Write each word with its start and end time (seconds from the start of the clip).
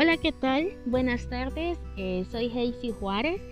Hola, 0.00 0.16
¿qué 0.16 0.30
tal? 0.30 0.74
Buenas 0.86 1.28
tardes, 1.28 1.76
eh, 1.96 2.24
soy 2.30 2.46
Heisy 2.56 2.92
Juárez 2.92 3.42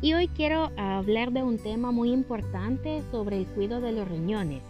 y 0.00 0.12
hoy 0.12 0.28
quiero 0.28 0.70
hablar 0.76 1.32
de 1.32 1.42
un 1.42 1.58
tema 1.58 1.90
muy 1.90 2.12
importante 2.12 3.02
sobre 3.10 3.38
el 3.38 3.46
cuidado 3.46 3.80
de 3.80 3.90
los 3.90 4.06
riñones, 4.06 4.62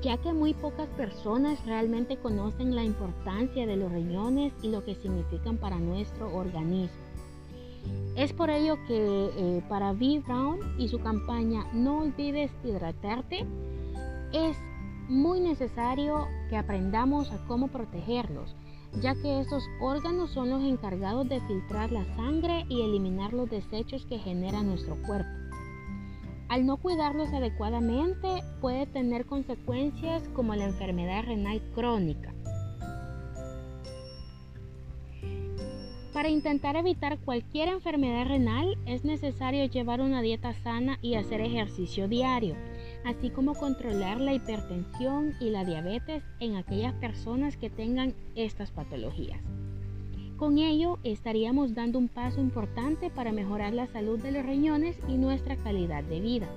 ya 0.00 0.16
que 0.16 0.32
muy 0.32 0.54
pocas 0.54 0.88
personas 0.96 1.62
realmente 1.66 2.16
conocen 2.16 2.74
la 2.74 2.82
importancia 2.82 3.66
de 3.66 3.76
los 3.76 3.92
riñones 3.92 4.54
y 4.62 4.68
lo 4.68 4.82
que 4.82 4.94
significan 4.94 5.58
para 5.58 5.78
nuestro 5.78 6.34
organismo. 6.34 6.96
Es 8.16 8.32
por 8.32 8.48
ello 8.48 8.78
que 8.88 9.28
eh, 9.36 9.62
para 9.68 9.92
V. 9.92 10.22
Brown 10.26 10.58
y 10.78 10.88
su 10.88 11.00
campaña 11.00 11.66
No 11.74 11.98
olvides 11.98 12.50
hidratarte, 12.64 13.44
es 14.32 14.56
muy 15.08 15.40
necesario 15.40 16.26
que 16.48 16.56
aprendamos 16.56 17.30
a 17.30 17.44
cómo 17.46 17.68
protegerlos, 17.68 18.54
ya 19.00 19.14
que 19.14 19.40
estos 19.40 19.64
órganos 19.80 20.30
son 20.30 20.50
los 20.50 20.62
encargados 20.62 21.28
de 21.28 21.40
filtrar 21.42 21.92
la 21.92 22.04
sangre 22.16 22.64
y 22.68 22.82
eliminar 22.82 23.32
los 23.32 23.50
desechos 23.50 24.06
que 24.06 24.18
genera 24.18 24.62
nuestro 24.62 24.96
cuerpo. 25.06 25.30
Al 26.48 26.66
no 26.66 26.76
cuidarlos 26.76 27.32
adecuadamente 27.32 28.28
puede 28.60 28.86
tener 28.86 29.26
consecuencias 29.26 30.28
como 30.34 30.54
la 30.54 30.66
enfermedad 30.66 31.24
renal 31.24 31.60
crónica. 31.74 32.32
Para 36.12 36.28
intentar 36.28 36.76
evitar 36.76 37.18
cualquier 37.18 37.68
enfermedad 37.68 38.26
renal 38.28 38.78
es 38.86 39.04
necesario 39.04 39.64
llevar 39.64 40.00
una 40.00 40.22
dieta 40.22 40.54
sana 40.62 40.98
y 41.02 41.16
hacer 41.16 41.40
ejercicio 41.40 42.06
diario 42.06 42.54
así 43.04 43.30
como 43.30 43.54
controlar 43.54 44.20
la 44.20 44.34
hipertensión 44.34 45.34
y 45.40 45.50
la 45.50 45.64
diabetes 45.64 46.22
en 46.40 46.56
aquellas 46.56 46.94
personas 46.94 47.56
que 47.56 47.70
tengan 47.70 48.14
estas 48.34 48.70
patologías. 48.70 49.40
Con 50.36 50.58
ello 50.58 50.98
estaríamos 51.04 51.74
dando 51.74 51.98
un 51.98 52.08
paso 52.08 52.40
importante 52.40 53.08
para 53.10 53.32
mejorar 53.32 53.72
la 53.72 53.86
salud 53.86 54.18
de 54.18 54.32
los 54.32 54.44
riñones 54.44 54.96
y 55.08 55.16
nuestra 55.16 55.56
calidad 55.56 56.02
de 56.04 56.20
vida. 56.20 56.48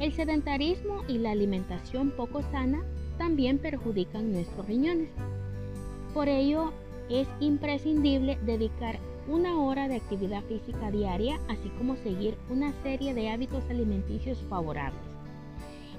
El 0.00 0.12
sedentarismo 0.12 1.02
y 1.08 1.18
la 1.18 1.30
alimentación 1.30 2.10
poco 2.10 2.42
sana 2.42 2.82
también 3.18 3.58
perjudican 3.58 4.32
nuestros 4.32 4.66
riñones. 4.66 5.10
Por 6.14 6.28
ello, 6.28 6.72
es 7.08 7.28
imprescindible 7.40 8.38
dedicar 8.44 8.98
una 9.28 9.60
hora 9.60 9.88
de 9.88 9.96
actividad 9.96 10.42
física 10.44 10.90
diaria, 10.90 11.38
así 11.48 11.68
como 11.76 11.96
seguir 11.96 12.38
una 12.48 12.72
serie 12.82 13.12
de 13.12 13.28
hábitos 13.28 13.62
alimenticios 13.68 14.42
favorables. 14.48 15.02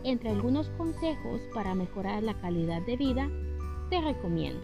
Entre 0.03 0.29
algunos 0.29 0.69
consejos 0.69 1.41
para 1.53 1.75
mejorar 1.75 2.23
la 2.23 2.33
calidad 2.41 2.81
de 2.81 2.97
vida, 2.97 3.29
te 3.89 4.01
recomiendo 4.01 4.61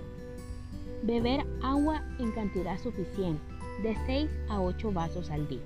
beber 1.03 1.45
agua 1.61 2.03
en 2.17 2.31
cantidad 2.31 2.79
suficiente, 2.79 3.43
de 3.83 3.95
6 4.07 4.29
a 4.49 4.61
8 4.61 4.91
vasos 4.91 5.29
al 5.29 5.47
día. 5.47 5.61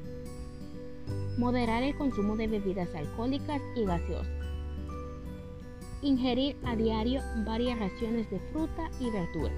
Moderar 1.38 1.84
el 1.84 1.96
consumo 1.96 2.36
de 2.36 2.48
bebidas 2.48 2.94
alcohólicas 2.96 3.62
y 3.76 3.86
gaseosas. 3.86 4.28
Ingerir 6.02 6.58
a 6.66 6.76
diario 6.76 7.22
varias 7.46 7.80
raciones 7.80 8.30
de 8.30 8.40
fruta 8.52 8.90
y 9.00 9.10
verdura. 9.12 9.54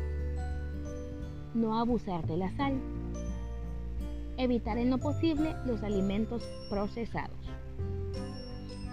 No 1.56 1.80
abusar 1.80 2.28
de 2.28 2.38
la 2.38 2.56
sal 2.58 2.80
Evitar 4.42 4.80
en 4.80 4.90
lo 4.90 4.98
posible 4.98 5.56
los 5.68 5.84
alimentos 5.84 6.42
procesados. 6.68 7.38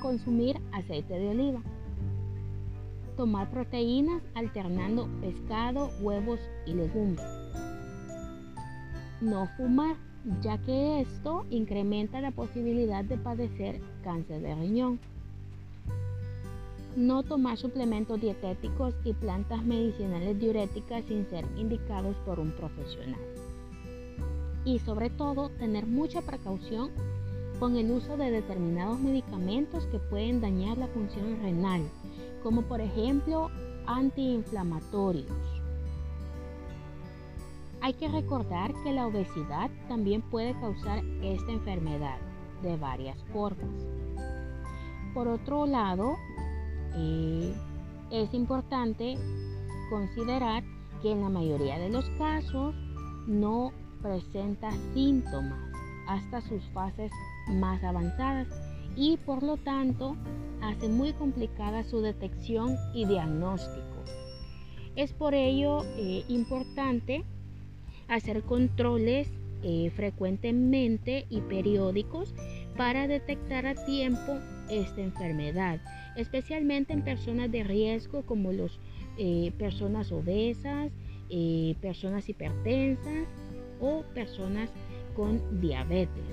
Consumir 0.03 0.61
aceite 0.73 1.19
de 1.19 1.31
oliva. 1.31 1.63
Tomar 3.17 3.49
proteínas 3.49 4.23
alternando 4.35 5.09
pescado, 5.23 5.89
huevos 6.03 6.39
y 6.67 6.75
legumbres. 6.75 7.27
No 9.23 9.49
fumar, 9.57 9.97
ya 10.43 10.59
que 10.59 11.01
esto 11.01 11.47
incrementa 11.49 12.21
la 12.21 12.33
posibilidad 12.33 13.03
de 13.03 13.17
padecer 13.17 13.81
cáncer 14.05 14.43
de 14.43 14.55
riñón. 14.55 15.01
No 16.95 17.23
tomar 17.23 17.57
suplementos 17.57 18.21
dietéticos 18.21 18.95
y 19.03 19.15
plantas 19.15 19.65
medicinales 19.65 20.39
diuréticas 20.39 21.07
sin 21.09 21.25
ser 21.31 21.47
indicados 21.57 22.17
por 22.27 22.39
un 22.39 22.51
profesional 22.51 23.19
y 24.69 24.79
sobre 24.81 25.09
todo 25.09 25.49
tener 25.49 25.87
mucha 25.87 26.21
precaución 26.21 26.91
con 27.59 27.77
el 27.77 27.91
uso 27.91 28.19
de 28.19 28.31
determinados 28.31 29.01
medicamentos 29.01 29.87
que 29.87 29.99
pueden 29.99 30.43
dañar 30.43 30.77
la 30.77 30.89
función 30.89 31.41
renal, 31.41 31.89
como 32.43 32.63
por 32.63 32.83
ejemplo 32.83 33.49
antiinflamatorios. 33.87 35.33
Hay 37.81 37.95
que 37.95 38.09
recordar 38.09 38.75
que 38.85 38.93
la 38.93 39.07
obesidad 39.07 39.71
también 39.89 40.21
puede 40.21 40.53
causar 40.61 41.03
esta 41.23 41.51
enfermedad 41.51 42.19
de 42.63 42.77
varias 42.77 43.17
formas. 43.33 43.71
Por 45.15 45.29
otro 45.29 45.65
lado, 45.67 46.15
eh, 46.95 47.55
es 48.11 48.35
importante 48.35 49.17
considerar 49.89 50.63
que 51.01 51.13
en 51.13 51.23
la 51.23 51.31
mayoría 51.31 51.79
de 51.79 51.89
los 51.89 52.05
casos 52.19 52.75
no 53.27 53.73
presenta 54.03 54.71
síntomas 54.95 55.59
hasta 56.07 56.41
sus 56.41 56.63
fases 56.73 57.13
más 57.49 57.83
avanzadas 57.85 58.49
y 58.97 59.17
por 59.19 59.43
lo 59.43 59.57
tanto 59.59 60.17
hace 60.63 60.89
muy 60.89 61.13
complicada 61.13 61.85
su 61.85 62.01
detección 62.01 62.77
y 62.95 63.07
diagnóstico. 63.07 63.85
Es 64.97 65.13
por 65.13 65.35
ello 65.35 65.85
eh, 65.97 66.25
importante 66.29 67.25
hacer 68.09 68.43
controles 68.43 69.31
eh, 69.63 69.91
frecuentemente 69.95 71.27
y 71.31 71.41
periódicos 71.43 72.35
para 72.77 73.07
detectar 73.07 73.67
a 73.67 73.75
tiempo 73.75 74.39
esta 74.71 75.01
enfermedad, 75.01 75.81
especialmente 76.17 76.93
en 76.93 77.03
personas 77.03 77.51
de 77.53 77.65
riesgo 77.65 78.23
como 78.23 78.53
los 78.53 78.81
eh, 79.19 79.53
personas 79.59 80.11
obesas, 80.11 80.91
personas 81.81 82.29
hipertensas, 82.29 83.29
o 83.81 84.03
personas 84.15 84.71
con 85.15 85.61
diabetes. 85.61 86.25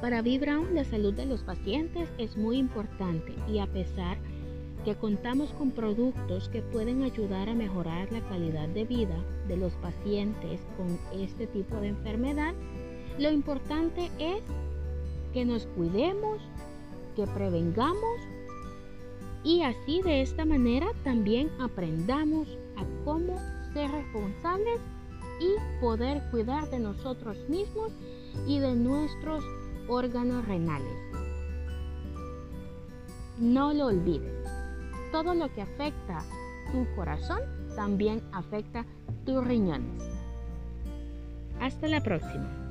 Para 0.00 0.22
Brown, 0.22 0.74
la 0.74 0.84
salud 0.84 1.12
de 1.14 1.26
los 1.26 1.42
pacientes 1.42 2.08
es 2.18 2.36
muy 2.36 2.56
importante 2.56 3.34
y 3.48 3.58
a 3.58 3.66
pesar 3.66 4.16
que 4.84 4.94
contamos 4.94 5.50
con 5.50 5.72
productos 5.72 6.48
que 6.48 6.62
pueden 6.62 7.02
ayudar 7.02 7.48
a 7.48 7.54
mejorar 7.54 8.10
la 8.12 8.20
calidad 8.28 8.68
de 8.68 8.84
vida 8.84 9.16
de 9.48 9.56
los 9.56 9.72
pacientes 9.74 10.60
con 10.76 10.98
este 11.20 11.48
tipo 11.48 11.76
de 11.80 11.88
enfermedad, 11.88 12.54
lo 13.18 13.32
importante 13.32 14.08
es 14.20 14.40
que 15.32 15.44
nos 15.44 15.66
cuidemos, 15.66 16.40
que 17.16 17.26
prevengamos 17.26 18.20
y 19.42 19.62
así 19.62 20.00
de 20.02 20.22
esta 20.22 20.44
manera 20.44 20.86
también 21.02 21.50
aprendamos 21.60 22.48
a 22.76 23.04
cómo 23.04 23.36
ser 23.72 23.90
responsables 23.90 24.80
y 25.40 25.80
poder 25.80 26.22
cuidar 26.30 26.68
de 26.70 26.78
nosotros 26.78 27.36
mismos 27.48 27.92
y 28.46 28.58
de 28.58 28.74
nuestros 28.74 29.44
órganos 29.88 30.46
renales. 30.46 30.96
No 33.38 33.72
lo 33.72 33.86
olvides, 33.86 34.48
todo 35.12 35.34
lo 35.34 35.52
que 35.52 35.62
afecta 35.62 36.24
tu 36.72 36.86
corazón 36.96 37.40
también 37.76 38.22
afecta 38.32 38.84
tus 39.24 39.44
riñones. 39.44 40.02
Hasta 41.60 41.88
la 41.88 42.00
próxima. 42.00 42.67